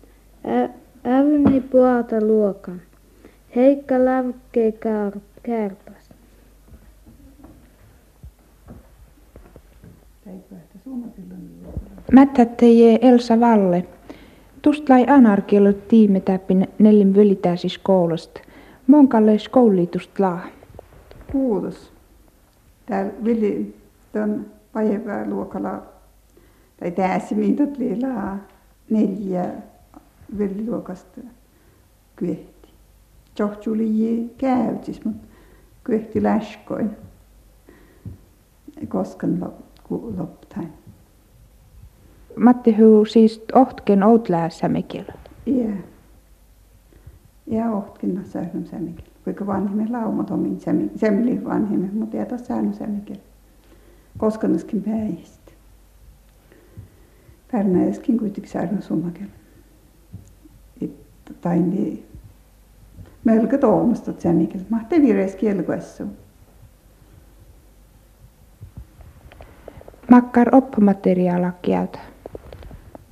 Ä, 0.48 0.70
ävni 1.06 1.62
puolta 1.62 2.22
luokan. 2.22 2.82
Heikka 3.56 4.06
lävkee 4.06 4.72
kär, 4.72 5.20
kärpäs. 5.44 6.10
Mättättäjä 12.12 12.98
Elsa 13.02 13.40
Valle. 13.40 13.86
Tustlai 14.62 15.06
anarkialla 15.10 15.74
tiime 15.74 16.20
täppin 16.20 16.68
neljän 16.80 17.16
välitäisi 17.16 17.68
koulusta. 17.84 18.42
Monkalle 18.88 19.38
skoulitust 19.40 20.20
laa. 20.20 20.46
Kuutos. 21.32 21.92
Täällä 22.86 23.12
Vili 23.24 23.76
tuon 24.14 24.46
päivää 24.74 25.30
luokalla, 25.30 25.84
tai 26.80 26.92
tässä 26.92 27.36
minä 27.36 27.68
liilaa 27.78 28.38
neljä 28.90 29.46
väljuokasta 30.38 31.22
kyehti. 32.16 32.70
Tjohtjuli 33.36 34.30
käytis, 34.38 35.06
mutta 35.06 35.28
kyehti 35.84 36.24
läskoin. 36.24 36.92
Kosken 38.88 39.46
loptain. 40.18 40.74
Matti 42.36 42.76
huu 42.78 43.06
siis 43.06 43.46
ohtken 43.54 44.04
outlää 44.04 44.50
sämikillä. 44.50 45.14
Joo. 45.46 45.70
Ja 47.48 47.72
ohtken 47.72 48.16
no 48.16 48.22
sähkön 48.24 48.66
sämikillä. 48.66 49.10
Kuinka 49.24 49.48
vanhemmin 49.48 49.92
laumat 49.92 50.32
omin 50.32 50.60
sämilin 50.96 51.46
vanhemmin, 51.46 51.96
mutta 51.96 52.18
ei 52.18 52.26
tos 52.26 52.48
sähkön 52.48 52.74
sämikillä. 52.74 53.22
Koskenuskin 54.18 54.84
päihistä. 54.84 55.52
Pärnäiskin 57.52 58.18
kuitenkin 58.18 58.52
sähkön 58.52 58.82
summakilla. 58.82 59.37
Niin. 61.56 62.06
Melko 63.24 63.58
tuomasta 63.58 64.14
sämikellä. 64.18 64.66
Mahti 64.70 65.02
vireis 65.02 65.36
kielkuessu. 65.36 66.04
Makkar 70.12 70.56
oppimateriaala 70.56 71.52
kieltä. 71.62 72.00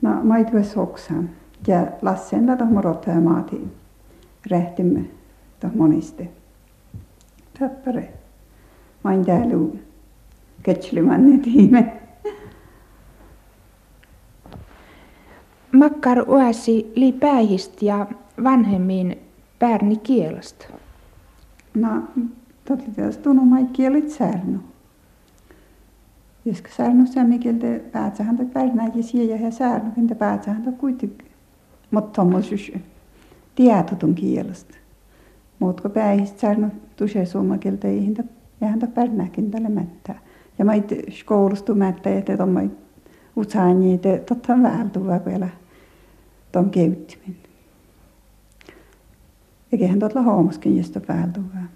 No, 0.02 0.24
mä 0.24 0.38
ei 0.38 0.46
oksan. 0.76 1.30
Ja 1.68 1.88
lassen 2.02 2.46
tätä 2.46 2.66
morottaa 2.66 3.14
ja 3.14 3.22
maati 3.22 3.68
rähtimme 4.52 5.06
tuohon 5.60 5.78
moniste. 5.78 6.30
Tappare. 7.60 8.14
Mä 9.04 9.14
en 9.14 9.26
täällä 9.26 9.80
ketslimanne 10.64 11.38
tiime. 11.38 11.95
Makkar 15.86 16.30
uäsi 16.30 16.92
li 16.96 17.12
päihist 17.12 17.82
ja 17.82 18.08
vanhemmin 18.44 19.18
pärni 19.60 19.96
kielestä. 19.96 20.66
No, 21.74 22.04
totta 22.68 22.92
tietysti 22.96 23.24
tunnu 23.24 23.46
mä 23.46 23.58
kielit 23.74 24.10
särnu. 24.10 24.60
Joska 26.46 26.70
särnu 26.78 27.06
sämikiltä 27.06 27.68
päätsähän 27.92 28.38
tai 28.38 28.46
pärnääkin 28.46 29.04
siellä 29.04 29.36
ja 29.36 29.52
särnu, 29.52 29.92
kintä 29.92 30.16
päätsähän 30.16 30.64
tai 30.64 30.74
kuitenkin. 30.74 31.28
Mutta 31.92 32.12
tommosus 32.22 32.72
tietotun 33.56 34.16
kielestä. 34.16 34.78
Muut 35.60 35.82
kun 35.82 35.92
päihistä 35.92 36.40
särnu 36.40 36.68
tusee 36.96 37.26
summakilta 37.26 37.88
ei 37.88 38.02
hinta 38.02 38.24
ja 38.62 38.68
häntä 38.68 38.88
pärnääkin 38.88 39.52
tälle 39.52 39.70
mättää. 39.70 40.20
Ja 40.60 40.66
mä 40.66 40.74
itse 40.74 41.02
koulustu 41.26 41.76
mättää, 41.76 42.14
että 42.14 42.38
tommo 42.38 42.60
utsaani, 43.38 43.94
että 43.94 44.18
totta 44.18 44.54
on 44.54 44.64
vähän 44.64 44.92
tuva 44.92 45.20
vielä 45.26 45.50
ton 46.56 46.70
keyttimin. 46.70 47.38
Eiköhän 49.72 50.00
tuolla 50.00 50.22
huomaskin, 50.22 50.78
josta 50.78 51.00
tuvaa. 51.34 51.68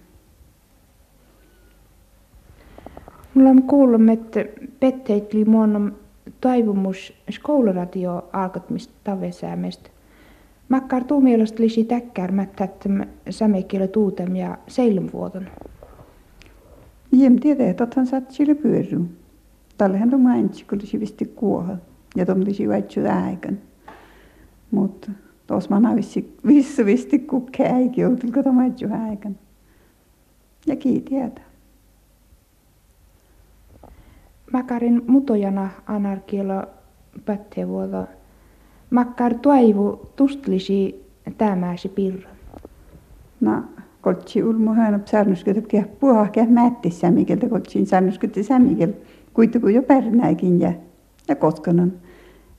Mulla 3.33 3.49
on 3.49 3.63
kuullut, 3.63 4.09
että 4.09 4.45
petteet 4.79 5.33
li 5.33 5.45
muon 5.45 5.95
toivomus 6.41 7.13
skouluradio 7.31 8.29
alkotmista 8.33 8.93
tavesäämestä. 9.03 9.89
Makkar 10.69 11.03
tuu 11.03 11.21
mielestä 11.21 11.63
lisi 11.63 11.83
täkkärmättä, 11.83 12.63
että 12.63 12.89
sämekielä 13.29 13.87
tuutem 13.87 14.35
ja 14.35 14.57
seilumvuoton. 14.67 15.47
Jem 17.11 17.39
tiedä, 17.39 17.69
että 17.69 17.83
othan 17.83 18.07
saat 18.07 18.31
sille 18.31 18.55
pyöryä. 18.55 18.99
Tallehan 19.77 20.09
tuon 20.09 20.21
mainitsi, 20.21 20.65
kun 20.65 20.79
lisi 20.81 20.99
visti 20.99 21.25
kuoha. 21.25 21.77
Ja 22.15 22.25
tuon 22.25 22.45
lisi 22.45 22.69
vaitsu 22.69 22.99
aikan. 23.25 23.68
Mutta 24.71 25.11
tuossa 25.47 25.79
mä 25.79 25.95
vissi, 25.95 26.37
vissi 26.47 26.85
visti 26.85 27.19
kukkäikin, 27.19 28.01
joutulko 28.01 28.43
tuon 28.43 28.55
vaitsu 28.55 28.85
aikan. 29.09 29.37
Ja 30.67 30.75
kiitiätä. 30.75 31.41
Makarin 34.53 35.03
mutojana 35.07 35.69
anarkialla 35.85 36.67
pättevuolla. 37.25 38.07
Makkar 38.89 39.33
toivu 39.33 40.09
tustlisi 40.15 41.05
tämäsi 41.37 41.89
pirran. 41.89 42.35
No, 43.41 43.63
kotsi 44.01 44.43
ulmo 44.43 44.73
hänä 44.73 44.99
särnyskytä 45.05 45.61
keh 45.61 45.87
puha 45.99 46.27
keh 46.27 46.47
mätti 46.47 46.91
sämikeltä 46.91 47.49
kotsin 47.49 47.85
särnyskytä 47.85 48.43
sämikel. 48.43 48.93
Kuitenkin 49.33 49.75
jo 49.75 49.81
pärnäikin 49.81 50.59
ja, 50.59 50.73
ja 51.27 51.35
koskanan. 51.35 51.93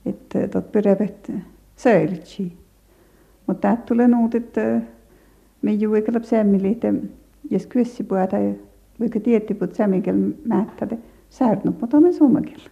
Että 0.07 0.49
tot 0.49 0.73
pyrevet 0.73 1.33
söylitsi. 1.83 2.53
Mutta 3.47 3.61
täältä 3.61 3.83
tulee 3.83 4.09
nuut, 4.09 4.35
että 4.35 4.81
me 5.63 5.73
juikalla 5.73 6.21
sämmili, 6.23 6.69
että 6.69 6.95
jos 7.51 7.67
puhuta 8.05 8.37
ja 8.37 8.55
vaikka 9.01 9.21
tietty 9.21 9.55
puhut 9.55 9.75
sämikel 9.75 10.33
mättäde 10.45 10.99
särnut, 11.31 11.81
mutta 11.81 12.01
me 12.01 12.13
summakilla. 12.13 12.71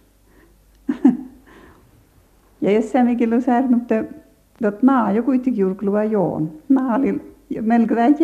ja 2.61 2.71
jos 2.71 2.91
sämikel 2.91 3.33
on 3.33 3.41
särnut, 3.41 3.91
että 3.91 4.05
naa 4.81 5.11
jo 5.11 5.23
kuitenkin 5.23 5.61
julkluva 5.61 6.03
joon. 6.03 6.51
Naa 6.69 6.95
oli 6.95 7.21
melko 7.61 7.95
vähän. 7.95 8.15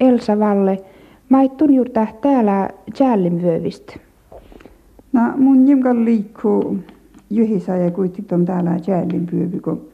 Elsa 0.00 0.38
Valle, 0.38 0.84
mä 1.28 1.42
et 1.42 1.56
tunjurta 1.56 2.06
täällä 2.22 2.68
jällimvyövistä. 3.00 4.09
No 5.12 5.20
mun 5.36 5.68
jimkan 5.68 6.04
liikkuu 6.04 6.78
juhisa 7.30 7.76
ja 7.76 7.90
kuitenkin 7.90 8.44
täällä 8.46 8.80
jällimvyövi, 8.86 9.60
kun 9.60 9.88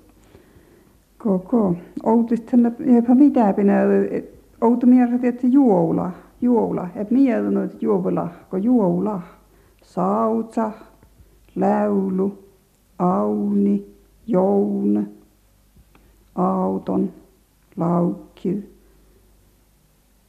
koko 1.19 1.77
outista 2.05 2.57
jopa 2.97 3.15
mitä 3.15 3.53
pinä 3.53 3.81
outo 4.61 4.87
mieltä 4.87 5.29
että 5.29 5.47
juola 5.47 6.11
juola 6.41 6.89
et 6.95 7.11
mieltä 7.11 7.65
että 7.65 7.77
juola 7.81 8.29
kun 8.51 8.65
juola 8.65 9.23
sautsa 9.83 10.71
läulu 11.57 12.39
auni 12.99 13.87
joun 14.27 15.09
auton 16.35 17.13
laukki 17.77 18.77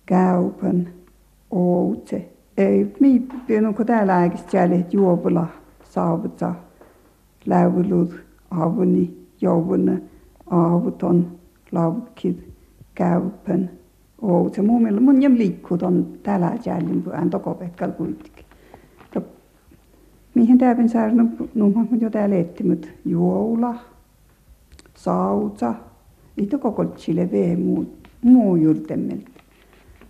käypän, 0.06 0.90
outse. 1.52 2.37
Ei, 2.58 2.96
mi 3.00 3.28
pienu 3.48 3.74
kun 3.74 3.86
täällä 3.86 4.18
aikista 4.18 4.58
jäljellä 4.58 4.86
juopula 4.92 5.48
saavutsa, 5.84 6.56
läyvylut, 7.46 8.16
avuni, 8.52 9.28
jouvuna, 9.42 9.98
aavuton, 10.50 11.32
laukit, 11.72 12.54
käypän, 12.96 13.70
outse. 14.22 14.62
Mun 14.62 14.82
mielestä 14.82 15.06
mun 15.06 15.22
jem 15.22 15.38
liikkuu 15.38 15.78
ton 15.78 16.08
täällä 16.24 16.58
jäljellä, 16.66 17.02
kun 17.04 17.14
hän 17.14 17.30
tokopetkal 17.30 17.92
kuitenkin. 17.92 18.46
Mihin 20.36 20.58
täypin 20.58 20.90
saada, 20.90 21.14
no, 21.16 21.26
no, 21.56 21.72
jo 22.00 22.10
täällä 22.10 22.36
ettimät, 22.36 22.90
juoula, 23.06 23.76
sautsa, 24.96 25.74
ei 26.38 26.48
koko 26.60 26.86
chile 26.86 27.32
vee 27.32 27.56
muu, 27.56 27.94
muu 28.22 28.56
jultemmelta. 28.56 29.32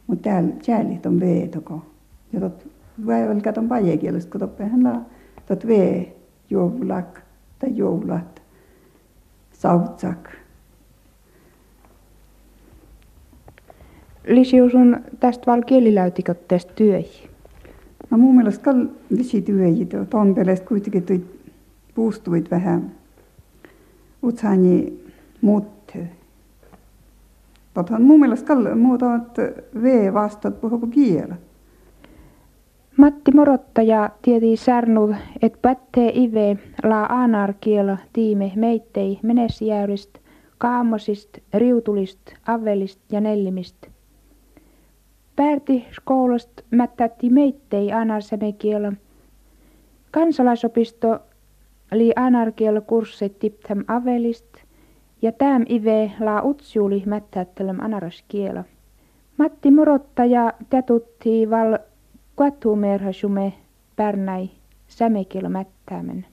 Mutta 0.07 0.23
täällä 0.23 0.53
täällä 0.65 1.05
on 1.05 1.19
vee 1.19 1.47
toko. 1.47 1.81
Ja 2.33 2.41
katon 3.43 3.67
pajekielessä, 3.67 4.29
kun 4.29 4.39
toppehan 4.39 4.83
la, 4.83 5.01
tot 5.45 5.67
vee 5.67 6.15
joulak 6.49 7.19
tai 7.59 7.77
joulat, 7.77 8.41
sautsak. 9.51 10.29
Lisiusun 14.27 14.97
tästä 15.19 15.51
val 15.51 15.61
kieliläytikot 15.61 16.47
tästä 16.47 16.73
työihin. 16.73 17.29
No 18.09 18.17
mun 18.17 18.35
mielestä 18.35 18.63
kall 18.63 18.85
visi 19.17 19.41
työjit, 19.41 19.89
ton 20.09 20.35
pelest 20.35 20.65
kuitenkin 20.65 21.03
tuli 21.03 21.25
puustuit 21.95 22.51
vähän. 22.51 22.91
Utsani 24.23 25.03
muuttuu. 25.41 26.03
Tothan 27.73 28.01
mun 28.01 28.19
mielestä 28.19 28.47
kall 28.47 28.75
muutamat 28.75 29.37
V 29.81 30.13
vastat 30.13 30.61
puhuko 30.61 30.87
kielä. 30.87 31.35
Matti 32.97 33.31
Morottaja 33.31 34.09
tieti 34.21 34.55
särnud, 34.55 35.13
et 35.41 35.61
pättee 35.61 36.11
ive 36.13 36.57
la 36.83 37.05
anarkiela 37.09 37.97
tiime 38.13 38.51
meittei 38.55 39.19
menesjäyrist, 39.23 40.17
kaamosist, 40.57 41.37
riutulist, 41.53 42.19
avelist 42.47 42.99
ja 43.11 43.21
nellimist. 43.21 43.75
Päärti 45.35 45.85
skoulast 45.91 46.51
mättätti 46.71 47.29
meittei 47.29 47.91
anarsemekiela. 47.93 48.93
Kansalaisopisto 50.11 51.19
li 51.91 52.13
anarkiela 52.15 52.81
kurssit 52.81 53.39
tiptäm 53.39 53.83
avelist 53.87 54.57
ja 55.21 55.31
täm 55.31 55.65
ive 55.69 56.11
la 56.19 56.41
utsjuli 56.41 57.03
mättättelem 57.05 57.79
anaraskiela. 57.79 58.63
Matti 59.37 59.71
Morottaja 59.71 60.53
tätutti 60.69 61.49
val 61.49 61.77
Kuatumerhasume 62.37 63.53
pärnäi 63.95 64.49
sämekielo 64.87 65.49
mättäämen. 65.49 66.25